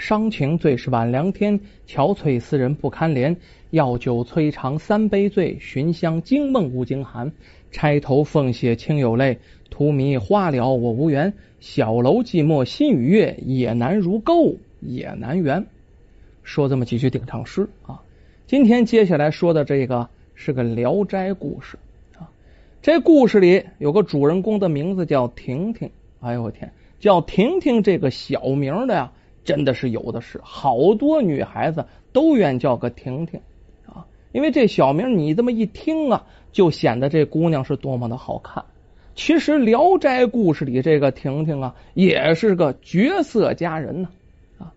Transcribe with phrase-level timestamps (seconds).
[0.00, 3.36] 伤情最是晚凉天，憔悴斯人不堪怜。
[3.68, 7.30] 药酒摧肠三杯醉，寻香惊梦无惊寒。
[7.70, 11.34] 钗头凤血清有泪，荼蘼花了我无缘。
[11.60, 15.66] 小楼寂寞心与月，也难如钩也难圆。
[16.42, 18.00] 说这么几句顶唱诗啊。
[18.46, 21.78] 今天接下来说的这个是个《聊斋》故事
[22.18, 22.30] 啊。
[22.80, 25.90] 这故事里有个主人公的名字叫婷婷。
[26.20, 29.12] 哎呦我天，叫婷婷这个小名的呀。
[29.50, 33.40] 真的是有的是，好多女孩子都愿叫个婷婷
[33.86, 38.64] 啊，因为这小名你这么一听啊，就显得这姑娘是多么的好看。
[39.14, 44.08] 其实《聊斋》故事里这个婷婷啊，也是个绝色佳人呢
[44.58, 44.72] 啊。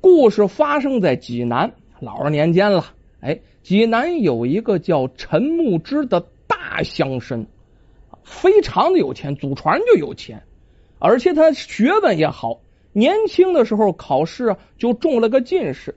[0.00, 2.84] 故事发生在济南老二年间了，
[3.20, 7.46] 哎，济南有一个叫陈牧之的大乡绅，
[8.22, 10.42] 非常的有钱，祖传就有钱，
[10.98, 12.60] 而且他学问也好。
[12.94, 15.96] 年轻的时候考试，就中了个进士，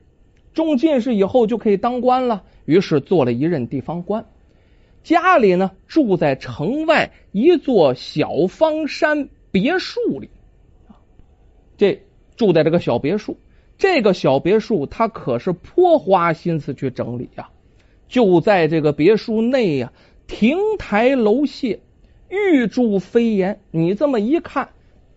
[0.53, 4.25] 中进士以后就可以当官了，于是做了一任地方官。
[5.03, 10.29] 家里呢住在城外一座小方山别墅里，
[11.77, 12.01] 这
[12.35, 13.37] 住在这个小别墅，
[13.77, 17.49] 这个小别墅他可是颇花心思去整理呀。
[18.09, 19.93] 就在这个别墅内呀，
[20.25, 21.79] 亭台楼榭，
[22.29, 24.69] 玉柱飞檐，你这么一看。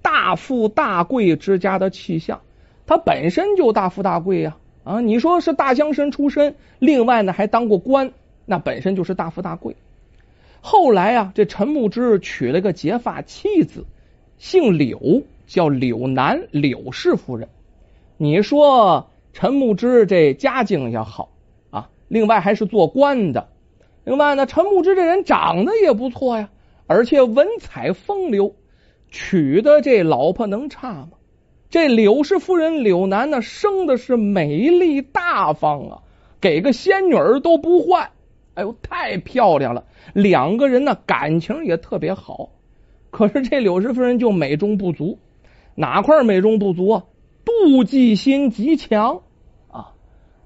[0.03, 2.41] 大富大贵之家的气象，
[2.87, 5.01] 他本身就大富大贵呀啊！
[5.01, 8.13] 你说是大乡绅出身，另外呢还当过官，
[8.47, 9.77] 那本身就是大富大贵。
[10.61, 13.85] 后来啊，这陈牧之娶了个结发妻子，
[14.39, 17.49] 姓柳，叫柳南柳氏夫人。
[18.17, 21.31] 你说陈牧之这家境也好
[21.71, 23.49] 啊，另外还是做官的，
[24.05, 26.49] 另外呢，陈牧之这人长得也不错呀，
[26.87, 28.55] 而且文采风流。
[29.11, 31.11] 娶的这老婆能差吗？
[31.69, 36.03] 这柳氏夫人柳南呢，生的是美丽大方啊，
[36.41, 38.11] 给个仙女儿都不换。
[38.55, 39.85] 哎呦，太漂亮了！
[40.13, 42.51] 两个人呢，感情也特别好。
[43.11, 45.19] 可是这柳氏夫人就美中不足，
[45.77, 47.05] 哪块美中不足啊？
[47.45, 49.23] 妒忌心极强
[49.71, 49.93] 啊！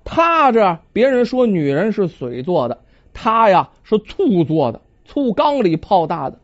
[0.04, 2.82] 她这别人说女人是水做的，
[3.14, 6.38] 她呀是醋做的，醋缸里泡大的。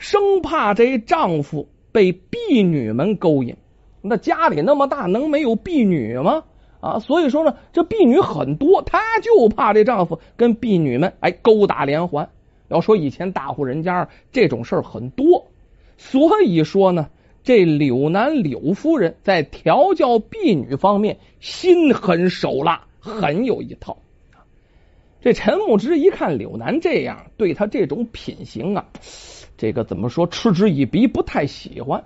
[0.00, 3.56] 生怕这丈夫被婢女们勾引，
[4.00, 6.44] 那家里那么大，能没有婢女吗？
[6.80, 12.30] 啊，所以说呢，这婢女很多，她就怕这丈夫跟婢女们哎勾搭连环。
[12.68, 15.48] 要说以前大户人家这种事儿很多，
[15.98, 17.10] 所以说呢，
[17.44, 23.98] 这柳南柳夫人在调教婢女方面心狠手辣，很有一套。
[25.20, 28.86] 这陈牧之一看柳南这样，对他这种品行啊。
[29.60, 30.26] 这个怎么说？
[30.26, 32.02] 嗤之以鼻，不太喜欢，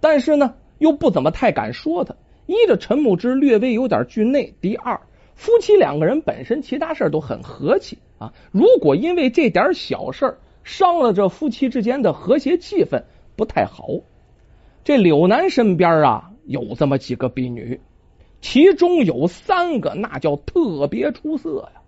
[0.00, 2.16] 但是呢，又不怎么太敢说他。
[2.46, 5.00] 一着陈牧之略微有点惧内，第二，
[5.36, 8.34] 夫妻两个人本身其他事都很和气啊。
[8.50, 13.04] 如果因为这点小事伤了这夫妻之间的和谐气氛，
[13.36, 13.86] 不太好。
[14.82, 17.80] 这柳南身边啊，有这么几个婢女，
[18.40, 21.80] 其中有三个那叫特别出色呀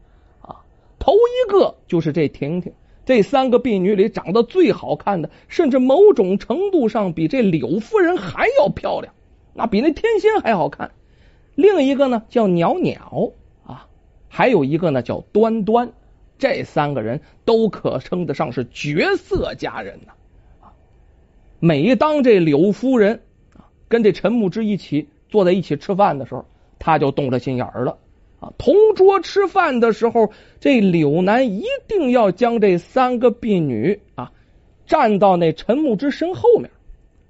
[0.43, 0.63] 啊！
[1.01, 2.73] 头一个就是这婷婷。
[3.09, 9.15] 这三个婢女里长得最好看的，甚至某种程度上比这柳夫人还要漂亮，
[9.55, 10.91] 那比那天仙还好看。
[11.55, 13.33] 另一个呢叫袅袅
[13.65, 13.87] 啊，
[14.29, 15.93] 还有一个呢叫端端，
[16.37, 20.13] 这三个人都可称得上是绝色佳人呐。
[21.61, 23.23] 每当这柳夫人
[23.55, 26.45] 啊跟这陈牧之一起坐在一起吃饭的时候，
[26.79, 27.97] 他就动了心眼儿了。
[28.41, 34.33] 啊，同桌吃饭的时候，这柳南一定要将这三个婢女啊
[34.87, 36.71] 站到那陈牧之身后面。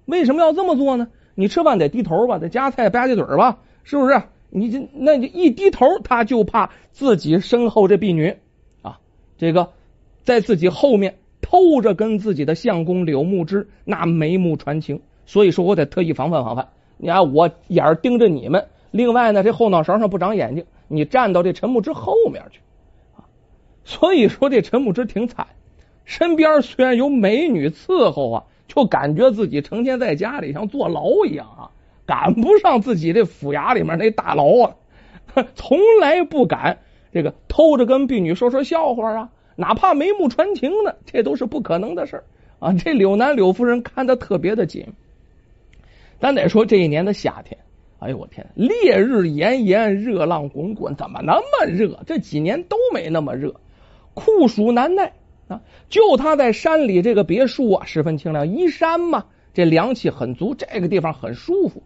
[0.04, 1.08] 为什么要这么做呢？
[1.34, 4.22] 你吃饭得低头吧，得夹菜吧唧嘴吧，是不是？
[4.50, 8.36] 你这那就一低头，他就怕自己身后这婢女
[8.82, 8.98] 啊，
[9.36, 9.70] 这个
[10.24, 15.00] 在自己后面偷着跟自己的相公柳牧之那眉目传情。
[15.26, 16.68] 所以说我得特意防范防范。
[16.96, 20.64] 你看我眼盯着你们，另外呢，这后脑勺上不长眼睛。
[20.90, 22.60] 你站到这陈牧之后面去
[23.14, 23.28] 啊，
[23.84, 25.48] 所以说这陈牧之挺惨，
[26.06, 31.70] 身边虽然有美女伺候啊，就感觉自己成天在家里像坐牢一样啊，
[32.06, 34.76] 赶不上自己这府衙里面那大牢啊，
[35.54, 36.78] 从来不敢
[37.12, 42.24] 这个偷着跟婢女说说笑话啊，哪怕眉目传情呢，这都是不可能的事
[42.60, 42.72] 啊。
[42.72, 44.94] 这柳南柳夫人看的特别的紧，
[46.18, 47.58] 咱得说这一年的夏天。
[48.00, 48.46] 哎呦我天！
[48.54, 51.98] 烈日炎炎，热浪滚滚，怎么那么热？
[52.06, 53.56] 这几年都没那么热，
[54.14, 55.14] 酷暑难耐
[55.48, 55.62] 啊！
[55.88, 61.82] 就他在山里这个别墅啊，十分清凉，依山嘛，这凉气很足，这个地方很舒服。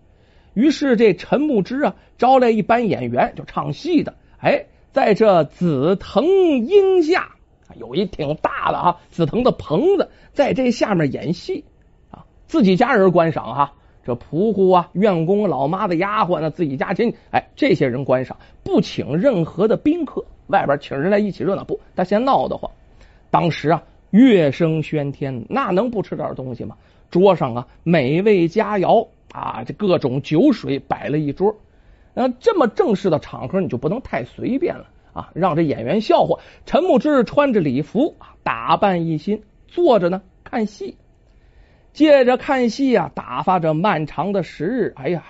[0.52, 4.14] 于是这陈牧之啊，招来一班演员，就唱戏的。
[4.36, 7.36] 哎，在这紫藤荫下，
[7.74, 11.64] 有一挺大的啊紫藤的棚子，在这下面演戏
[12.10, 13.72] 啊，自己家人观赏哈。
[14.04, 20.24] 这仆户啊、院工、老妈的丫鬟呢，自己家亲，哎，这些人观赏，不请任何的宾客。
[20.48, 22.70] 外边请人来一起热闹，不，他嫌闹得慌。
[23.30, 26.76] 当时啊，乐声喧天，那能不吃点东西吗？
[27.10, 31.54] 桌上啊，美味佳肴啊，这各种酒水摆了一桌。
[32.12, 36.40] 那这么正式的场合，你就不能太随便了啊，让这演员笑话。
[36.66, 40.96] 陈牧之穿着礼服，打扮一新，坐着呢看戏。
[41.92, 44.92] 借着看戏啊，打发着漫长的时日。
[44.96, 45.22] 哎呀，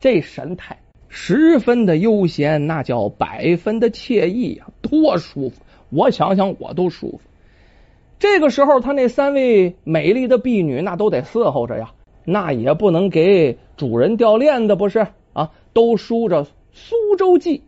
[0.00, 0.78] 这神态
[1.08, 5.62] 十分的悠闲，那叫百分的惬意呀，多舒服！
[5.90, 7.20] 我想想，我都舒服。
[8.18, 11.92] 这个时候，他那三位美丽的婢女，那都得伺候着呀，
[12.24, 15.52] 那也不能给主人掉链子，不是啊？
[15.72, 17.60] 都梳着苏州髻，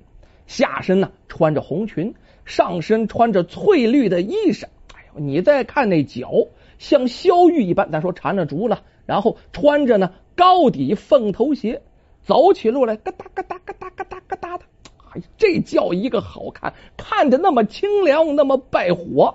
[0.48, 2.14] 下身呢穿着红裙，
[2.44, 4.64] 上身穿着翠绿的衣裳。
[4.92, 6.32] 哎呦，你再看那脚。
[6.80, 11.82] 像萧玉一般，咱说缠着竹了，然后穿着呢高底凤头鞋，
[12.22, 14.64] 走起路来咯哒咯哒咯哒咯哒咯哒的，
[15.12, 19.34] 哎，这叫一个好看，看着那么清凉，那么败火。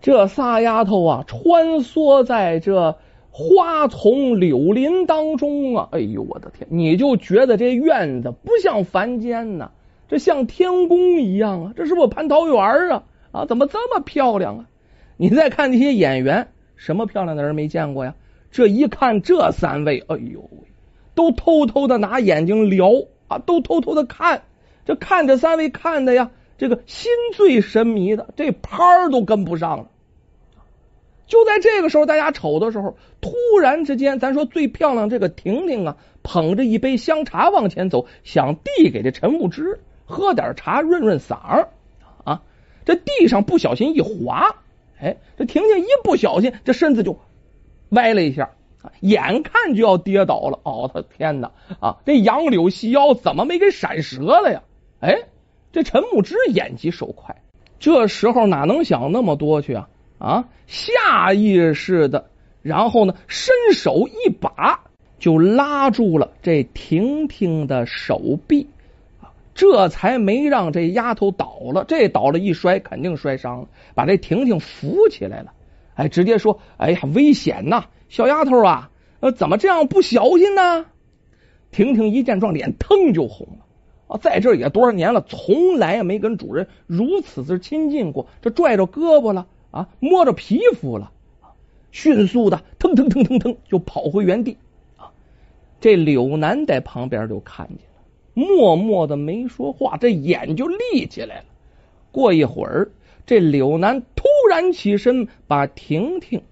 [0.00, 2.96] 这仨丫头啊，穿梭在这
[3.30, 9.70] 花丛柳林当中啊，哎呦我的天，你就觉得这院子不像凡间呢，
[10.08, 13.02] 这像天宫一样啊，这是不是蟠桃园啊？
[13.32, 14.64] 啊，怎么这么漂亮啊？
[15.18, 16.48] 你再看那些演员。
[16.76, 18.14] 什么漂亮的人没见过呀？
[18.52, 20.68] 这一看这三位，哎呦喂，
[21.14, 22.90] 都偷偷的拿眼睛撩
[23.28, 24.44] 啊，都偷偷的看，
[24.84, 29.90] 这看这三位看的呀，这个心醉神迷的，这拍儿都跟不上了。
[31.26, 41.68] 就在这个时候，大家瞅的时候，突然之间，咱说最漂亮这个婷婷啊，捧着一杯香茶往前走，想递给这陈牧之喝点茶润润嗓儿
[42.24, 42.42] 啊，
[42.84, 44.54] 这地上不小心一滑。
[45.00, 47.18] 哎，这婷婷一不小心，这身子就
[47.90, 48.50] 歪了一下，
[49.00, 50.58] 眼看就要跌倒了。
[50.62, 51.50] 哦，他天哪！
[51.80, 54.62] 啊，这杨柳细腰怎么没给闪折了呀？
[55.00, 55.14] 哎，
[55.72, 57.42] 这陈牧之眼疾手快，
[57.78, 59.88] 这时候哪能想那么多去啊？
[60.18, 62.30] 啊，下意识的，
[62.62, 64.84] 然后呢，伸手一把
[65.18, 68.68] 就拉住了这婷婷的手臂。
[69.56, 75.52] 这才没让这丫头倒了，这倒了一摔肯定摔伤了，把这婷婷扶起来了。
[75.94, 80.84] 哎，直接说：“哎呀，危险呐，小丫头啊，呃，怎么这样不小心呢？”
[81.72, 83.64] 婷婷一见状，脸腾就红了
[84.08, 88.26] 啊，在这也多少年了，从来没跟主人如此之亲近过。
[88.42, 91.10] 这拽着胳膊了啊，摸着皮肤了，
[91.92, 94.58] 迅速的腾腾腾腾腾就跑回原地
[94.98, 95.08] 啊。
[95.80, 97.78] 这柳南在旁边就看见。
[98.38, 101.44] 默默的没说话，这眼就立起来了。
[102.12, 102.90] 过一会儿，
[103.24, 106.42] 这柳南突然起身，把婷婷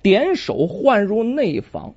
[0.00, 1.94] 点手唤入内房，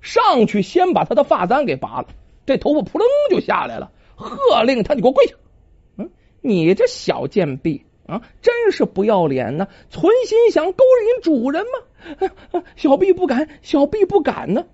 [0.00, 2.08] 上去先把她的发簪给拔了，
[2.44, 5.34] 这头发扑棱就下来了，喝令他：“你给我跪下！”
[5.96, 6.10] 嗯，
[6.40, 9.68] 你这小贱婢啊，真是不要脸呢！
[9.90, 10.82] 存心想勾
[11.14, 12.64] 引主人吗？
[12.74, 14.64] 小婢不敢，小婢不敢呢。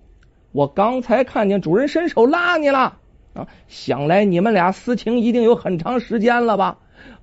[0.52, 3.00] 我刚才看见主人伸手拉你了。
[3.34, 6.78] 啊，想来你们俩私情一定有很长时间了吧？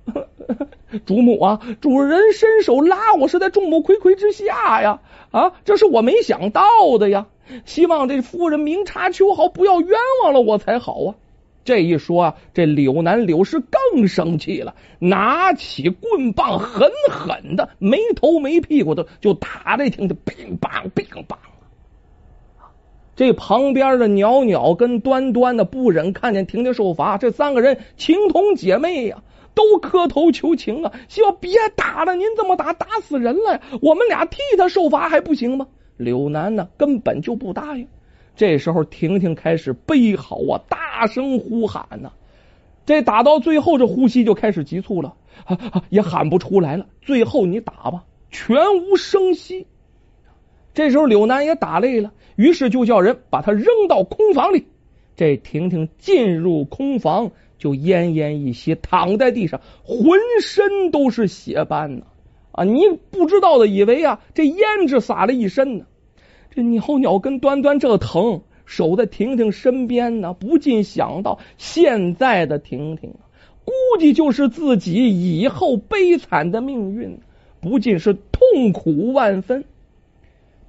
[1.06, 5.00] 主母啊，主人伸手拉我是在众目睽睽之下呀！
[5.30, 6.62] 啊，这是我没想到
[6.98, 7.28] 的呀！
[7.64, 11.14] 希望这夫人明察秋毫，不要冤枉了我才好啊！
[11.64, 21.36] 这一说啊，这柳南柳氏更生气了，拿起棍棒，狠狠的没头没屁股的就打这听的乒乓乒乓。
[23.20, 29.22] 这旁边的袅袅跟端端的不忍看见婷婷受罚，这三个人情同姐妹呀，
[29.54, 35.66] 都磕头求情啊，希望别打了，您这么打打死人了，我们俩替他受罚还不行吗？
[35.98, 37.88] 柳南呢根本就不答应。
[38.36, 42.12] 这时候婷婷开始悲嚎啊，大声呼喊呢，
[42.86, 45.12] 这打到最后这呼吸就开始急促了，
[45.90, 46.86] 也喊不出来了。
[47.02, 49.66] 最后你打吧，全无声息。
[50.74, 52.12] 这时候柳南也打累了。
[52.36, 54.66] 于是就叫人把他扔到空房里。
[55.14, 62.06] 这婷婷进入空房，就奄奄一息，躺在地上，浑身都是血斑呢。
[62.52, 65.84] 啊，你不知道的以为啊，这胭脂洒了一身呢。
[66.50, 73.12] 这鸟鸟跟端端这疼，守在婷婷身边呢，不禁想到现在的婷婷，
[73.64, 77.18] 估计就是自己以后悲惨的命运，
[77.60, 79.64] 不禁是痛苦万分。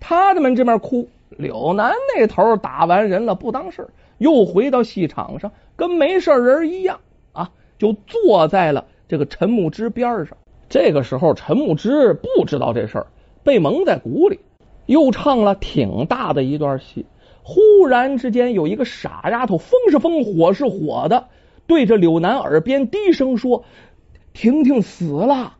[0.01, 1.07] 他们这边哭。
[1.37, 6.99] 柳南那头打完人了，不当事又回到戏场上，跟没事人一样
[7.31, 10.37] 啊，就坐在了这个陈木之边上。
[10.67, 13.07] 这个时候，陈木之不知道这事儿，
[13.43, 14.41] 被蒙在鼓里，
[14.87, 17.05] 又唱了挺大的一段戏。
[17.43, 21.27] 忽然之间，有一个傻丫头，风是风，火是火的，
[21.65, 23.63] 对着柳南耳边低声说
[24.33, 25.55] ：“婷婷死了。”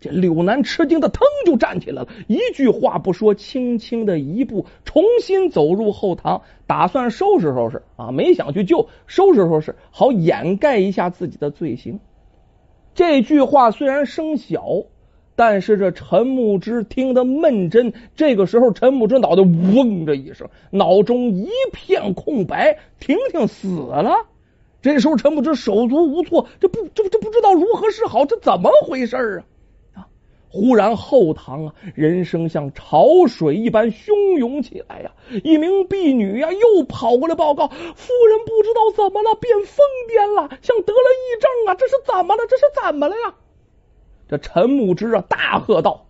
[0.00, 12.00] 这柳南吃惊的腾就站起来了，一句话不说，轻轻的一步，重新走入后堂，打算收拾收拾啊，没想去救，收拾收拾，好掩盖一下自己的罪行。
[12.94, 14.64] 这句话虽然声小，
[15.34, 17.92] 但是这陈木之听得闷真。
[18.14, 22.78] 这个时候，陈木之脑袋嗡的一声，脑中一片空白。
[22.98, 24.26] 婷婷死了。
[24.80, 29.44] 这时候，陈木之手足无措，这不这这不知道如何是好，这怎么回事啊？
[30.56, 35.12] 忽然后堂啊，人声像潮水一般汹涌起来呀！
[35.44, 41.74] 一名婢女呀，又跑过来报告：夫人不知道怎么了，变疯癫了，像得了癔症啊！
[41.74, 42.42] 这是怎么了？
[42.48, 43.34] 这是怎么了呀？
[44.28, 46.06] 这陈木之啊，大喝道：“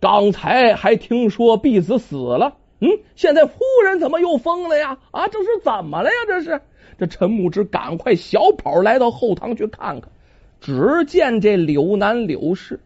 [0.00, 4.98] 刚才还听说婢子死了，嗯，现在夫人怎么又疯了呀？
[5.10, 6.16] 啊，这是怎么了呀？
[6.26, 6.62] 这是！”
[6.98, 10.10] 这陈木之赶快小跑来到后堂去看看，
[10.60, 12.80] 只见这柳南柳氏。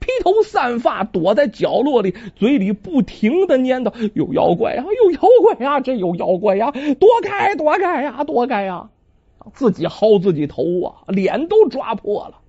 [0.00, 6.70] 披头散发，躲在角落里，嘴里不停的念叨：“有妖怪啊，有妖怪啊，这有妖怪呀！
[6.70, 8.90] 躲开，躲开呀，躲开呀！”
[9.52, 12.40] 自己薅自己头啊，脸都抓破了。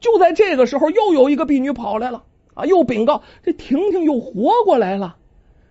[0.00, 5.16] 就在这个时候，又有一个婢女跑来了啊，又禀告：“这婷婷又活过来了。”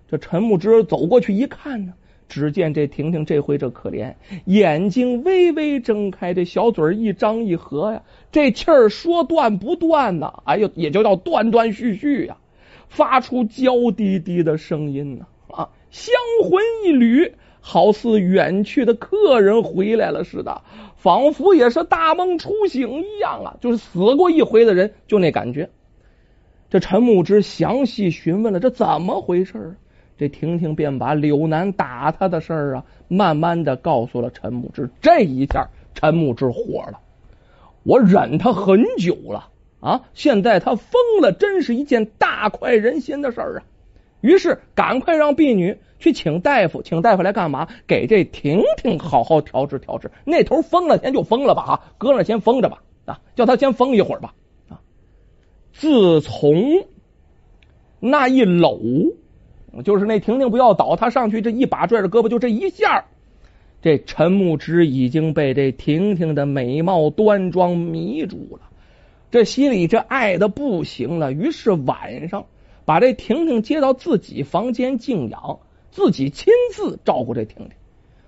[0.09, 1.93] 这陈木之走过去一看呢。
[2.29, 4.13] 只见这婷婷这回这可怜，
[4.45, 12.38] 眼睛微微睁开，这小嘴一张一合呀，这气儿说断不断呐，哎呦，也就叫断断续续呀，
[12.88, 20.62] 发出娇滴滴的声音呢啊，香魂一缕，好似远去的客人回来了似的，
[20.95, 25.69] 仿佛也是大梦初醒一样啊，就是死过一回的人就那感觉。
[26.69, 29.75] 这陈木之详细询问了，这怎么回事啊？
[30.19, 34.89] 这婷婷便把柳南打他的事儿啊，慢慢的告诉了陈木之。
[34.99, 36.99] 这一下，陈木之火了。
[37.83, 39.47] 我忍他很久了
[39.79, 43.63] 啊，现在他疯了，真是一件大快人心的事儿啊。
[44.19, 47.69] 于是，赶快让婢女去请大夫，请大夫来干嘛？
[47.88, 50.11] 给这婷婷好好调治调治。
[50.25, 54.33] 那头疯了，先就疯了吧啊，搁那先疯着吧啊，叫他先疯一会儿吧
[54.67, 54.81] 啊。
[55.71, 56.83] 自从
[58.01, 58.81] 那一搂。
[59.83, 63.05] 就是那婷婷不要倒，他上去这一把拽着胳膊，就这一下，
[63.81, 68.69] 这陈牧之已经被这婷婷的美貌端庄迷住了，
[69.31, 71.31] 这心里这爱的不行了。
[71.31, 72.45] 于是晚上
[72.83, 75.59] 把这婷婷接到自己房间静养，
[75.91, 77.71] 自己亲自照顾这婷婷。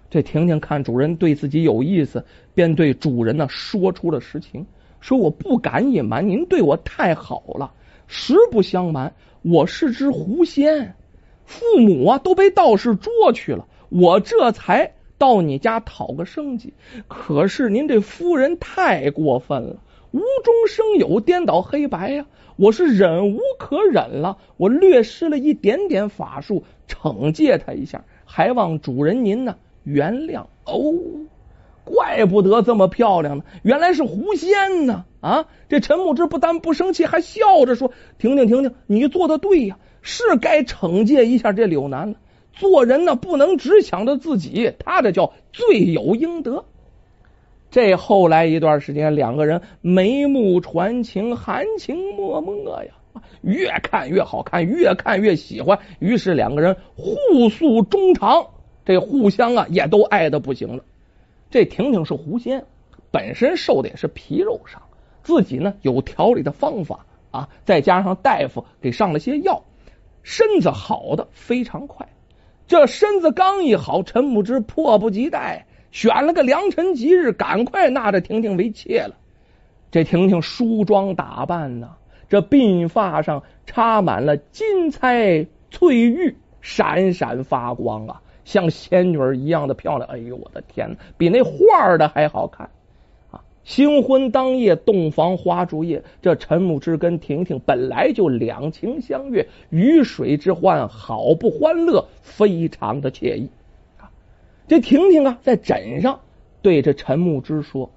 [0.10, 4.67] 这婷婷看主人对自己有意思，便对主人呢说出了实情，
[5.00, 7.74] 说我不敢隐瞒，您对我太好了。
[8.07, 10.95] 实不相瞒，我是只狐仙。
[11.45, 16.74] 父母啊都被道士捉去了，我这才到你家讨个生计。
[17.07, 19.77] 可是您这夫人太过分了，
[20.12, 22.25] 无中生有，颠倒黑白呀！
[22.57, 30.93] 我是忍无可忍了，我略施了一点点法术惩戒他一下，还望主人您呢原谅哦。
[31.83, 35.05] 怪不得这么漂亮呢，原来是狐仙呢！
[35.21, 42.17] 啊，这陈木之不但不生气，还笑着说：“婷婷，婷婷，你做的对呀。”是该惩戒一下这柳南了。
[42.53, 46.65] 做人呢，不能只想着自己，他这叫罪有应得。
[47.70, 52.93] 这后来一段时间，两个人眉目传情，含情脉脉呀，
[53.41, 55.79] 越看越好看，越看越喜欢。
[56.00, 58.48] 于是两个人互诉衷肠，
[58.84, 60.84] 这互相啊也都爱的不行了。
[61.50, 62.65] 这婷婷是狐仙，
[63.10, 64.81] 本身受的也是皮肉伤，
[65.24, 69.63] 自己呢有调理的方法啊，再加上大夫给上了些药。
[70.24, 72.08] 身子好的非常快，
[72.68, 79.16] 这身子刚一好，陈牧之迫不及待选了个良辰吉日，赶快纳着婷婷为妾了。
[79.90, 81.96] 这婷婷梳妆打扮呢，
[82.30, 90.10] 这鬓发上插满了金钗翠玉，闪闪发光啊，像仙女一样的漂亮。
[90.10, 92.70] 哎呦，我的天哪，比那画的还好看。
[93.63, 103.50] 新婚当夜，洞房花烛夜，这陈木之跟婷婷本来就两情相悦，鱼水之欢，好不欢乐，非常的惬意
[104.00, 104.10] 啊！
[104.68, 106.20] 这婷婷啊，在枕上
[106.62, 107.91] 对着陈木之说：“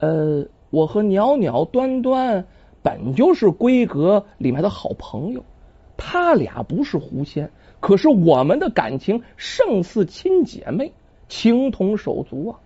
[0.00, 2.46] 呃，我和袅袅、端端
[2.82, 5.44] 本就是闺阁里面的好朋友，
[5.96, 10.92] 他俩不是狐仙，可是我们的感情胜似亲姐妹。”
[11.26, 12.60] 情同手足啊！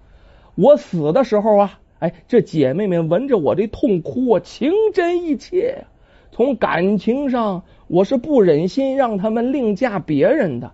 [0.56, 5.84] 我死的时候啊，哎，这姐妹们闻着我这痛哭啊，情真意切。
[6.30, 10.72] 从感情上，我是不忍心让他们另嫁别人的。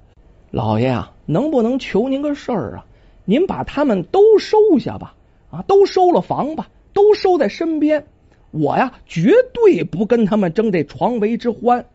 [0.51, 2.87] 老爷啊，能不能求您个事儿啊？
[3.25, 5.15] 您把他们都收下吧，
[5.51, 8.05] 啊，都收了房吧，都收在身边。
[8.51, 11.87] 我呀，绝对不跟他们争这床围之欢。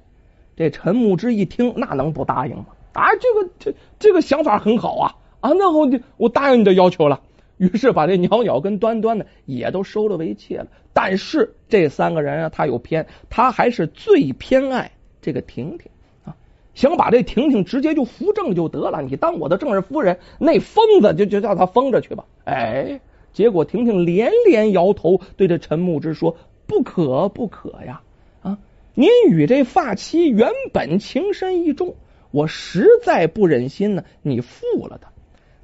[0.56, 2.66] 这陈牧之一听，那能不答应吗？
[2.94, 7.22] 啊，这个这这个想法很好啊啊，那我我答应你的要求了。
[7.60, 10.68] 于是把这袅袅跟端端呢也都收了为妾了。
[10.94, 15.92] 但是这三个人啊，他有偏，他还是最偏爱这个婷婷
[16.24, 16.36] 啊，
[16.74, 19.02] 想把这婷婷直接就扶正就得了。
[19.02, 22.26] 你当我的正室夫人，那疯子就就叫他疯着去吧。
[22.46, 23.02] 哎，
[23.34, 28.02] 结果婷婷连连摇头，对着陈牧之说：“不可不可呀！
[28.42, 28.58] 啊，
[28.94, 31.96] 您与这发妻原本情深意重，
[32.32, 35.12] 我实在不忍心呢，你负了他。”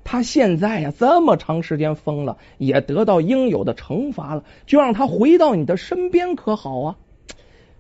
[0.05, 6.95] 他现在呀，这么长时间疯了，也得到应有的惩罚了，就让他回到你的身边，可好啊？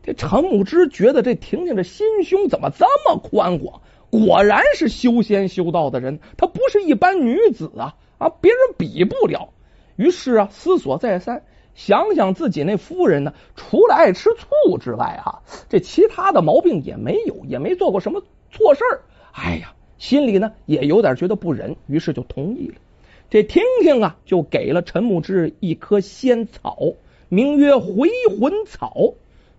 [0.03, 3.81] 这陈木之觉得这婷婷这心胸怎么这么宽广？
[4.09, 8.29] 果然是修仙修道的人，她不是一般女子啊啊！
[8.41, 9.49] 别人比不了。
[9.95, 11.43] 于是啊，思索再三，
[11.75, 19.01] 想想自己那夫人呢，除了爱吃醋之外，哈，这其他的毛病也没有，也没做过什么错事儿。
[19.31, 19.73] 哎呀！
[19.97, 22.75] 心里呢也有点觉得不忍，于是就同意了。
[23.29, 26.93] 这婷婷啊，就给了陈牧之一棵仙草，
[27.27, 28.09] 名曰回
[28.39, 29.13] 魂草，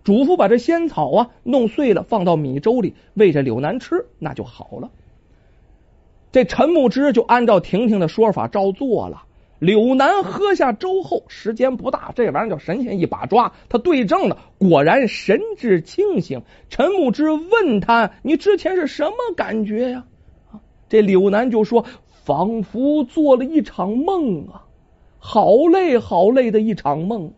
[0.04, 4.90] 嘱咐把这仙草啊弄碎了，放到米粥里喂着柳南吃，那就好了。
[6.32, 9.24] 这陈牧之就按照婷婷的说法照做了。
[9.58, 16.42] 柳南喝下粥后，时间不大，这玩意儿叫神仙一把抓，他对症了，果然神志清醒。
[16.68, 20.04] 陈牧之问他：“你之前是什么感觉呀？”
[20.88, 21.84] 这柳南就说
[22.24, 24.64] ：“仿佛做了一场梦啊，
[25.18, 27.32] 好累好累的一场梦。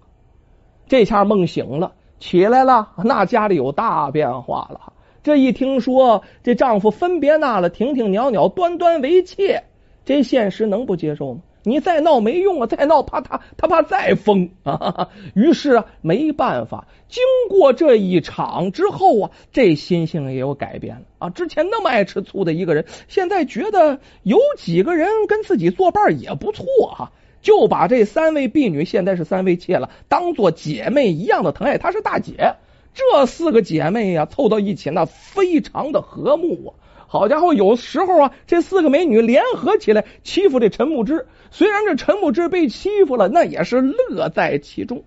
[0.87, 4.93] 这下梦醒了，起来了，那家里有大变化了。
[5.23, 9.65] 这一听说这丈夫分别纳了婷婷、袅袅、端端为妾，
[10.05, 12.67] 这现实能不接受吗？”你再闹没用啊！
[12.67, 15.11] 再闹怕他他怕再疯啊！
[15.35, 16.87] 于是啊，没办法。
[17.09, 21.31] 经过这一场之后啊，这心性也有改变了啊。
[21.31, 31.79] 之前那么爱吃醋的一个人，现在觉得有几个人跟自己作伴也不错哈，就把这三位婢女现在是三位妾了，当做姐妹一样的疼爱。
[31.79, 32.57] 她是大姐，
[32.95, 36.71] 这四个姐妹呀，凑到一起那非常的和睦啊。
[37.11, 41.27] 好家伙，有时候啊，这四个美女联合起来欺负这陈木之。
[41.51, 45.03] 虽然这陈木之被欺负了，那也是乐在其中。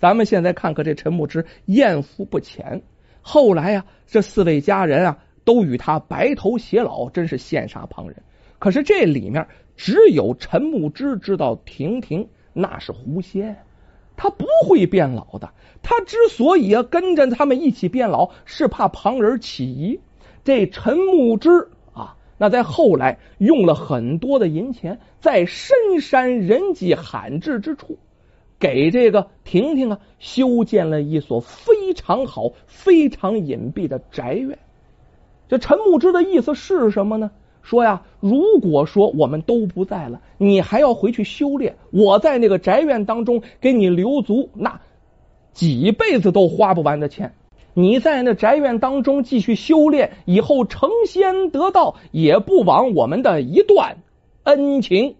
[0.00, 2.82] 咱们现在看看这陈木之艳福不浅。
[3.22, 8.16] 后来呀，这四位佳人啊，都与他白头偕老，真是羡煞旁人。
[8.58, 13.56] 可是这里面只有陈木之知道，婷婷那是狐仙，
[14.16, 15.50] 他不会变老的。
[15.80, 20.00] 他之所以要跟着他们一起变老，是怕旁人起疑。
[20.46, 27.98] 这陈牧之啊，那在后来用了很多的银钱，在深山人迹罕至之处，
[28.60, 34.56] 给这个婷婷啊修建了一所非常好、非常隐蔽的宅院。
[35.48, 37.32] 这陈牧之的意思是什么呢？
[37.62, 44.80] 说呀，如果说我们都不在了，你还要回去修炼，我在那个宅院当中给你留足那
[45.52, 47.34] 几辈子都花不完的钱。
[47.78, 53.98] 你在那宅院当中继续修炼，以后成仙得道，也不枉我们的一段
[54.44, 55.16] 恩情。